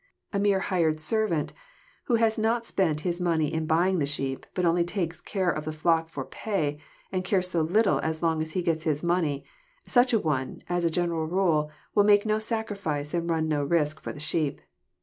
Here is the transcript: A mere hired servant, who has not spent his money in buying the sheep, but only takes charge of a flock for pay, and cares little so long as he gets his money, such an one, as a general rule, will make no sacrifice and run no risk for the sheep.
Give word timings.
A 0.33 0.39
mere 0.39 0.61
hired 0.61 0.99
servant, 0.99 1.53
who 2.05 2.15
has 2.15 2.39
not 2.39 2.65
spent 2.65 3.01
his 3.01 3.21
money 3.21 3.53
in 3.53 3.67
buying 3.67 3.99
the 3.99 4.07
sheep, 4.07 4.47
but 4.55 4.65
only 4.65 4.83
takes 4.83 5.21
charge 5.21 5.55
of 5.55 5.67
a 5.67 5.71
flock 5.71 6.09
for 6.09 6.25
pay, 6.25 6.79
and 7.11 7.23
cares 7.23 7.53
little 7.53 8.01
so 8.11 8.25
long 8.25 8.41
as 8.41 8.53
he 8.53 8.63
gets 8.63 8.83
his 8.83 9.03
money, 9.03 9.45
such 9.85 10.11
an 10.11 10.23
one, 10.23 10.63
as 10.67 10.85
a 10.85 10.89
general 10.89 11.27
rule, 11.27 11.69
will 11.93 12.03
make 12.03 12.25
no 12.25 12.39
sacrifice 12.39 13.13
and 13.13 13.29
run 13.29 13.47
no 13.47 13.63
risk 13.63 13.99
for 14.01 14.11
the 14.11 14.19
sheep. 14.19 14.59